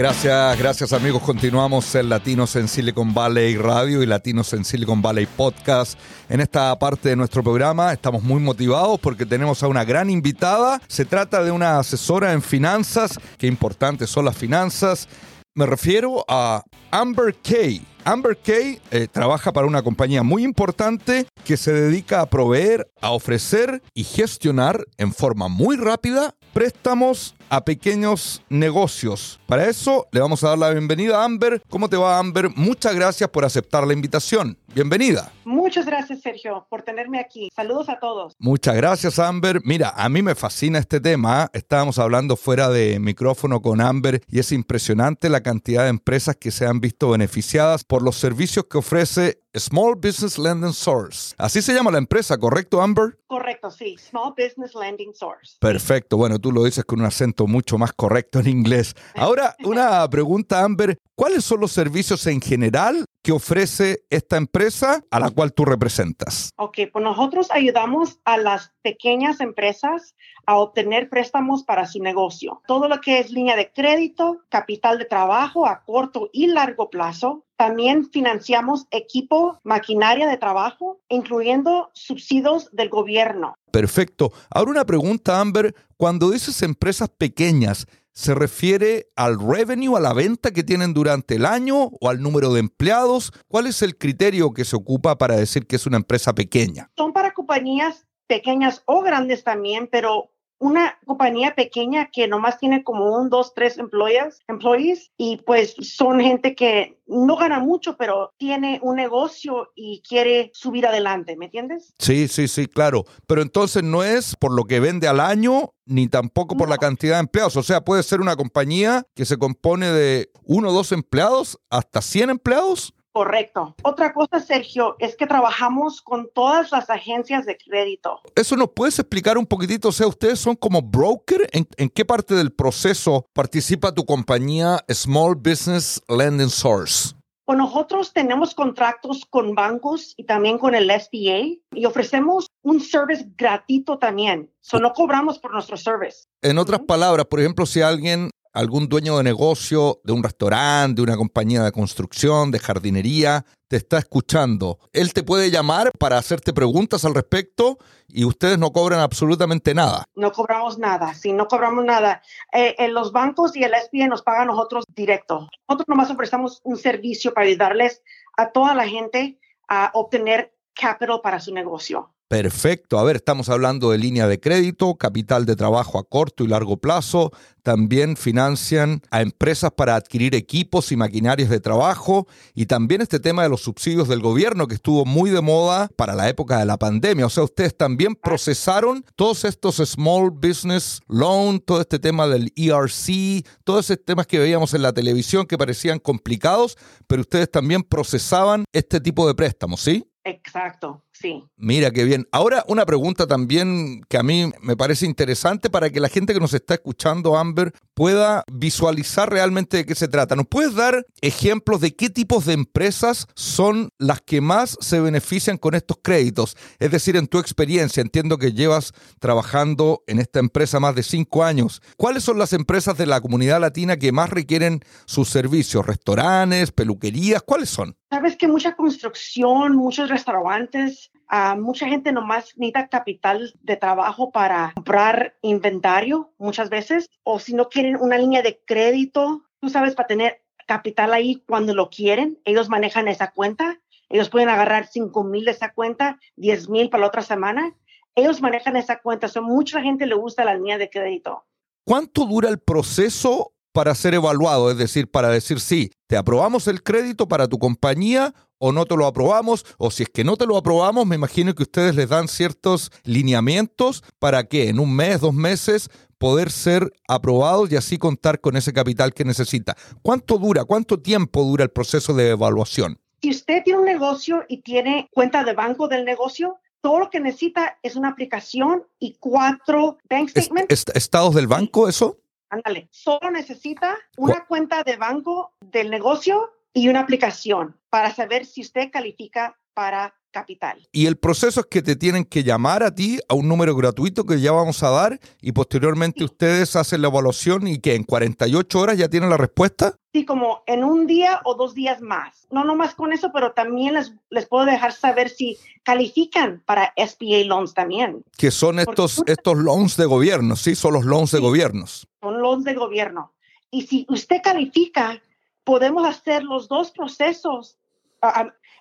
[0.00, 1.20] Gracias, gracias amigos.
[1.20, 5.98] Continuamos en Latinos en Silicon Valley Radio y Latinos en Silicon Valley Podcast.
[6.30, 10.80] En esta parte de nuestro programa estamos muy motivados porque tenemos a una gran invitada.
[10.88, 13.20] Se trata de una asesora en finanzas.
[13.36, 15.06] Qué importantes son las finanzas.
[15.54, 17.84] Me refiero a Amber Kay.
[18.04, 23.10] Amber Kay eh, trabaja para una compañía muy importante que se dedica a proveer, a
[23.10, 29.40] ofrecer y gestionar en forma muy rápida préstamos a pequeños negocios.
[29.46, 31.62] Para eso le vamos a dar la bienvenida a Amber.
[31.68, 32.48] ¿Cómo te va Amber?
[32.54, 34.56] Muchas gracias por aceptar la invitación.
[34.72, 35.32] Bienvenida.
[35.44, 37.50] Muchas gracias Sergio por tenerme aquí.
[37.54, 38.34] Saludos a todos.
[38.38, 39.60] Muchas gracias Amber.
[39.64, 41.50] Mira, a mí me fascina este tema.
[41.52, 46.52] Estábamos hablando fuera de micrófono con Amber y es impresionante la cantidad de empresas que
[46.52, 51.34] se han visto beneficiadas por los servicios que ofrece Small Business Lending Source.
[51.36, 53.18] Así se llama la empresa, ¿correcto, Amber?
[53.26, 53.96] Correcto, sí.
[53.98, 55.56] Small Business Lending Source.
[55.58, 56.16] Perfecto.
[56.16, 58.94] Bueno, tú lo dices con un acento mucho más correcto en inglés.
[59.16, 60.96] Ahora, una pregunta, Amber.
[61.16, 66.50] ¿Cuáles son los servicios en general que ofrece esta empresa a la cual tú representas?
[66.56, 70.14] Ok, pues nosotros ayudamos a las pequeñas empresas
[70.46, 72.62] a obtener préstamos para su negocio.
[72.66, 77.44] Todo lo que es línea de crédito, capital de trabajo a corto y largo plazo.
[77.56, 83.54] También financiamos equipo, maquinaria de trabajo, incluyendo subsidios del gobierno.
[83.70, 84.32] Perfecto.
[84.50, 85.74] Ahora una pregunta, Amber.
[85.96, 91.46] Cuando dices empresas pequeñas, se refiere al revenue, a la venta que tienen durante el
[91.46, 93.32] año o al número de empleados?
[93.48, 96.90] ¿Cuál es el criterio que se ocupa para decir que es una empresa pequeña?
[96.96, 103.16] Son para compañías pequeñas o grandes también, pero una compañía pequeña que nomás tiene como
[103.16, 108.78] un, dos, tres employees, employees y pues son gente que no gana mucho, pero tiene
[108.82, 111.94] un negocio y quiere subir adelante, ¿me entiendes?
[111.98, 113.04] Sí, sí, sí, claro.
[113.26, 117.14] Pero entonces no es por lo que vende al año ni tampoco por la cantidad
[117.14, 117.56] de empleados.
[117.56, 122.00] O sea, puede ser una compañía que se compone de uno o dos empleados hasta
[122.00, 122.94] 100 empleados.
[123.12, 123.74] Correcto.
[123.82, 128.20] Otra cosa, Sergio, es que trabajamos con todas las agencias de crédito.
[128.36, 129.88] ¿Eso nos puedes explicar un poquitito?
[129.88, 131.48] O sea, ustedes son como broker.
[131.52, 137.14] ¿En, qué parte del proceso participa tu compañía Small Business Lending Source?
[137.44, 143.26] Pues nosotros tenemos contratos con bancos y también con el SBA y ofrecemos un service
[143.36, 144.48] gratuito también.
[144.60, 146.28] So no cobramos por nuestro service.
[146.42, 151.02] En otras palabras, por ejemplo, si alguien algún dueño de negocio, de un restaurante, de
[151.02, 154.78] una compañía de construcción, de jardinería, te está escuchando.
[154.92, 157.78] Él te puede llamar para hacerte preguntas al respecto
[158.08, 160.04] y ustedes no cobran absolutamente nada.
[160.14, 162.22] No cobramos nada, sí, no cobramos nada.
[162.52, 165.48] Eh, en los bancos y el SBA nos pagan nosotros directo.
[165.68, 168.02] Nosotros nomás ofrecemos un servicio para ayudarles
[168.36, 169.38] a toda la gente
[169.68, 172.12] a obtener capital para su negocio.
[172.30, 173.00] Perfecto.
[173.00, 176.76] A ver, estamos hablando de línea de crédito, capital de trabajo a corto y largo
[176.76, 177.32] plazo.
[177.64, 182.28] También financian a empresas para adquirir equipos y maquinarias de trabajo.
[182.54, 186.14] Y también este tema de los subsidios del gobierno que estuvo muy de moda para
[186.14, 187.26] la época de la pandemia.
[187.26, 193.44] O sea, ustedes también procesaron todos estos small business loan, todo este tema del ERC,
[193.64, 198.66] todos esos temas que veíamos en la televisión que parecían complicados, pero ustedes también procesaban
[198.72, 200.06] este tipo de préstamos, ¿sí?
[200.22, 201.44] Exacto, sí.
[201.56, 202.26] Mira qué bien.
[202.32, 206.40] Ahora una pregunta también que a mí me parece interesante para que la gente que
[206.40, 210.34] nos está escuchando, Amber, pueda visualizar realmente de qué se trata.
[210.34, 215.58] ¿Nos puedes dar ejemplos de qué tipos de empresas son las que más se benefician
[215.58, 216.56] con estos créditos?
[216.78, 221.44] Es decir, en tu experiencia, entiendo que llevas trabajando en esta empresa más de cinco
[221.44, 221.82] años.
[221.96, 225.86] ¿Cuáles son las empresas de la comunidad latina que más requieren sus servicios?
[225.86, 227.42] ¿Restaurantes, peluquerías?
[227.42, 227.96] ¿Cuáles son?
[228.10, 231.09] Sabes que mucha construcción, muchos restaurantes,
[231.58, 237.68] mucha gente nomás necesita capital de trabajo para comprar inventario muchas veces, o si no
[237.68, 242.68] quieren una línea de crédito, tú sabes, para tener capital ahí cuando lo quieren, ellos
[242.68, 247.08] manejan esa cuenta, ellos pueden agarrar 5 mil de esa cuenta, 10 mil para la
[247.08, 247.76] otra semana,
[248.14, 251.44] ellos manejan esa cuenta, so, mucha gente le gusta la línea de crédito.
[251.84, 256.82] ¿Cuánto dura el proceso para ser evaluado, es decir, para decir sí, te aprobamos el
[256.82, 260.46] crédito para tu compañía o no te lo aprobamos, o si es que no te
[260.46, 265.20] lo aprobamos, me imagino que ustedes les dan ciertos lineamientos para que en un mes,
[265.20, 265.88] dos meses
[266.18, 269.76] poder ser aprobados y así contar con ese capital que necesita.
[270.02, 273.00] ¿Cuánto dura, cuánto tiempo dura el proceso de evaluación?
[273.22, 277.20] Si usted tiene un negocio y tiene cuenta de banco del negocio, todo lo que
[277.20, 280.84] necesita es una aplicación y cuatro bank statements.
[280.94, 282.18] ¿Estados del banco eso?
[282.50, 288.60] Ándale, solo necesita una cuenta de banco del negocio y una aplicación para saber si
[288.60, 290.86] usted califica para capital.
[290.92, 294.24] Y el proceso es que te tienen que llamar a ti a un número gratuito
[294.24, 298.78] que ya vamos a dar y posteriormente ustedes hacen la evaluación y que en 48
[298.78, 299.96] horas ya tienen la respuesta.
[300.12, 302.46] Sí, como en un día o dos días más.
[302.50, 307.44] No nomás con eso, pero también les, les puedo dejar saber si califican para SBA
[307.44, 308.24] loans también.
[308.36, 312.08] Que son estos, estos loans de gobierno, sí, son los loans de gobiernos.
[312.20, 313.32] Son loans de gobierno.
[313.70, 315.20] Y si usted califica,
[315.64, 317.76] podemos hacer los dos procesos.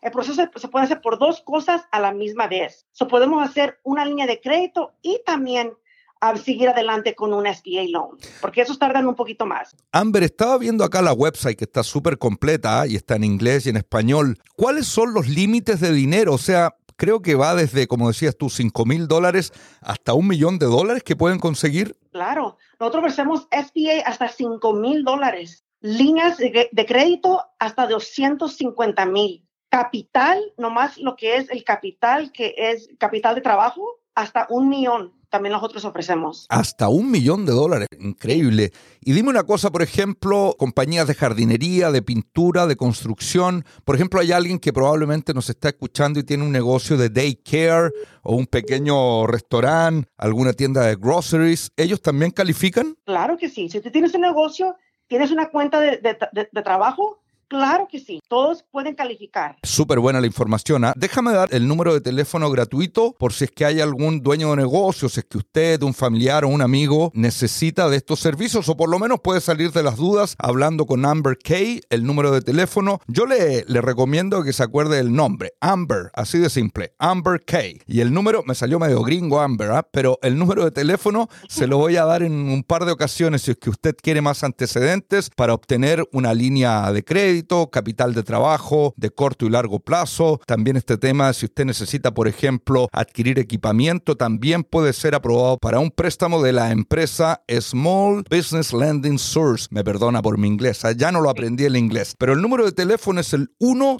[0.01, 2.85] El proceso se puede hacer por dos cosas a la misma vez.
[2.91, 5.73] So, podemos hacer una línea de crédito y también
[6.21, 9.75] a seguir adelante con un SBA loan, porque esos tardan un poquito más.
[9.91, 13.69] Amber, estaba viendo acá la website que está súper completa y está en inglés y
[13.69, 14.37] en español.
[14.55, 16.33] ¿Cuáles son los límites de dinero?
[16.33, 20.59] O sea, creo que va desde, como decías tú, 5 mil dólares hasta un millón
[20.59, 21.95] de dólares que pueden conseguir.
[22.11, 29.47] Claro, nosotros ofrecemos SBA hasta 5 mil dólares, líneas de, de crédito hasta 250 mil,
[29.69, 35.19] capital, nomás lo que es el capital, que es capital de trabajo, hasta un millón
[35.29, 36.45] también nosotros ofrecemos.
[36.49, 38.71] Hasta un millón de dólares, increíble.
[39.01, 43.63] Y dime una cosa, por ejemplo, compañías de jardinería, de pintura, de construcción.
[43.85, 47.91] Por ejemplo, hay alguien que probablemente nos está escuchando y tiene un negocio de daycare
[48.23, 51.71] o un pequeño restaurante, alguna tienda de groceries.
[51.77, 52.95] ¿Ellos también califican?
[53.05, 53.69] Claro que sí.
[53.69, 54.75] Si tú tienes un negocio,
[55.07, 57.18] tienes una cuenta de, de trabajo,
[57.49, 59.57] Claro que sí, todos pueden calificar.
[59.63, 60.85] Súper buena la información.
[60.85, 60.93] ¿ah?
[60.95, 64.57] Déjame dar el número de teléfono gratuito por si es que hay algún dueño de
[64.57, 68.77] negocio, si es que usted, un familiar o un amigo necesita de estos servicios o
[68.77, 72.41] por lo menos puede salir de las dudas hablando con Amber Kay, el número de
[72.41, 73.01] teléfono.
[73.07, 77.81] Yo le, le recomiendo que se acuerde del nombre, Amber, así de simple, Amber Kay.
[77.87, 79.87] Y el número, me salió medio gringo Amber, ¿ah?
[79.91, 83.41] pero el número de teléfono se lo voy a dar en un par de ocasiones
[83.41, 87.38] si es que usted quiere más antecedentes para obtener una línea de crédito
[87.71, 90.39] capital de trabajo de corto y largo plazo.
[90.45, 95.79] También este tema, si usted necesita, por ejemplo, adquirir equipamiento, también puede ser aprobado para
[95.79, 99.67] un préstamo de la empresa Small Business Lending Source.
[99.71, 102.15] Me perdona por mi inglés, ah, ya no lo aprendí el inglés.
[102.17, 103.97] Pero el número de teléfono es el 1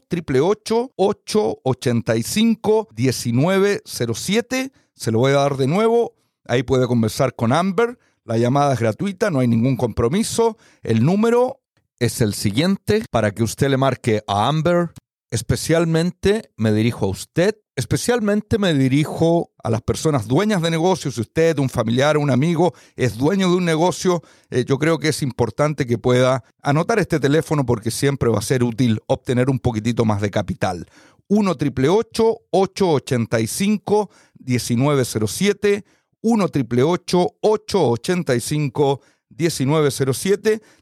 [0.95, 6.15] 885 1907 Se lo voy a dar de nuevo.
[6.45, 7.99] Ahí puede conversar con Amber.
[8.25, 10.57] La llamada es gratuita, no hay ningún compromiso.
[10.83, 11.58] El número
[11.99, 14.89] es el siguiente para que usted le marque a Amber.
[15.31, 21.13] Especialmente me dirijo a usted, especialmente me dirijo a las personas dueñas de negocios.
[21.15, 25.09] Si usted, un familiar, un amigo, es dueño de un negocio, eh, yo creo que
[25.09, 29.59] es importante que pueda anotar este teléfono porque siempre va a ser útil obtener un
[29.59, 30.87] poquitito más de capital.
[31.27, 34.09] 1 885
[34.39, 35.85] 1907
[36.21, 39.18] 1 885 1907.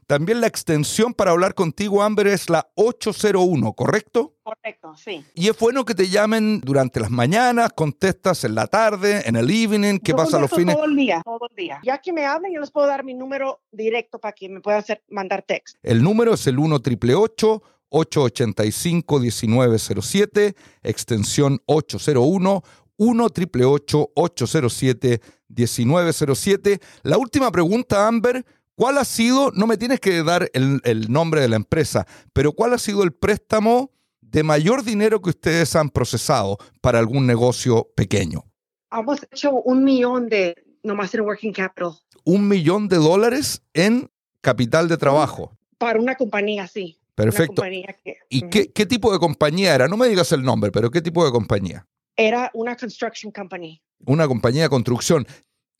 [0.06, 4.34] También la extensión para hablar contigo, Amber, es la 801, ¿correcto?
[4.42, 5.24] Correcto, sí.
[5.34, 9.50] Y es bueno que te llamen durante las mañanas, contestas en la tarde, en el
[9.50, 10.74] evening, ¿qué pasa los fines?
[10.74, 11.80] Todo el día, todo el día.
[11.84, 14.80] Ya que me hablen, yo les puedo dar mi número directo para que me puedan
[14.80, 15.76] hacer, mandar text.
[15.82, 22.62] El número es el 1 888 885 1907 extensión 801
[22.98, 23.26] 1
[24.14, 30.80] 807 1907 La última pregunta, Amber, ¿cuál ha sido, no me tienes que dar el,
[30.84, 33.90] el nombre de la empresa, pero cuál ha sido el préstamo
[34.20, 38.44] de mayor dinero que ustedes han procesado para algún negocio pequeño?
[38.90, 41.92] Hemos hecho un millón de, nomás en working capital.
[42.24, 45.56] Un millón de dólares en capital de trabajo.
[45.78, 46.98] Para una compañía, sí.
[47.14, 47.62] Perfecto.
[48.28, 49.88] ¿Y qué, qué, tipo de compañía era?
[49.88, 51.86] No me digas el nombre, pero ¿qué tipo de compañía?
[52.20, 53.80] Era una construction company.
[54.04, 55.24] Una compañía de construcción.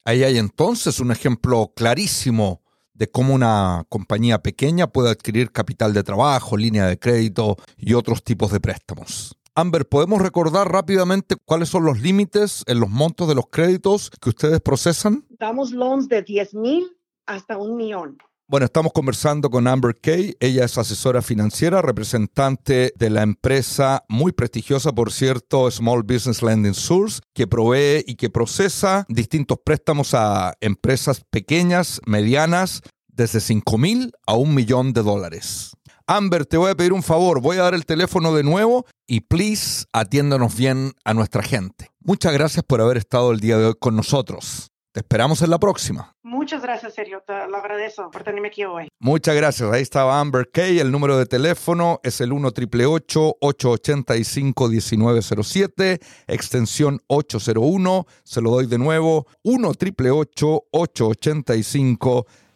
[0.05, 2.63] Ahí hay entonces un ejemplo clarísimo
[2.95, 8.23] de cómo una compañía pequeña puede adquirir capital de trabajo, línea de crédito y otros
[8.23, 9.37] tipos de préstamos.
[9.57, 14.29] Amber, ¿podemos recordar rápidamente cuáles son los límites en los montos de los créditos que
[14.29, 15.27] ustedes procesan?
[15.31, 18.19] Damos loans de 10 mil hasta un millón.
[18.51, 20.35] Bueno, estamos conversando con Amber Kay.
[20.41, 26.73] Ella es asesora financiera, representante de la empresa muy prestigiosa, por cierto, Small Business Lending
[26.73, 34.13] Source, que provee y que procesa distintos préstamos a empresas pequeñas, medianas, desde 5 mil
[34.27, 35.73] a un millón de dólares.
[36.07, 39.21] Amber, te voy a pedir un favor, voy a dar el teléfono de nuevo y
[39.21, 41.91] please atiéndanos bien a nuestra gente.
[42.01, 44.71] Muchas gracias por haber estado el día de hoy con nosotros.
[44.99, 46.17] Te esperamos en la próxima.
[46.25, 47.23] Muchas gracias, Sergio.
[47.25, 48.89] Te lo agradezco por tenerme aquí hoy.
[48.99, 49.71] Muchas gracias.
[49.71, 50.81] Ahí estaba Amber Kay.
[50.81, 58.07] El número de teléfono es el 1 885 1907 extensión 801.
[58.25, 59.29] Se lo doy de nuevo.
[59.45, 62.48] 1 885 1907.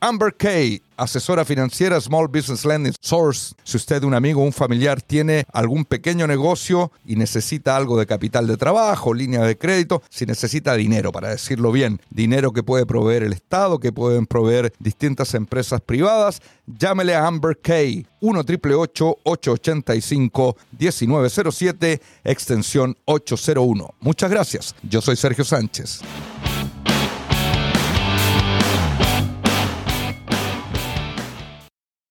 [0.00, 3.54] Amber Kay, asesora financiera Small Business Lending Source.
[3.62, 8.46] Si usted, un amigo un familiar, tiene algún pequeño negocio y necesita algo de capital
[8.46, 13.22] de trabajo, línea de crédito, si necesita dinero, para decirlo bien, dinero que puede proveer
[13.22, 18.40] el Estado, que pueden proveer distintas empresas privadas, llámele a Amber Kay, 1
[19.24, 23.94] 885 1907 extensión 801.
[24.00, 24.74] Muchas gracias.
[24.82, 26.00] Yo soy Sergio Sánchez.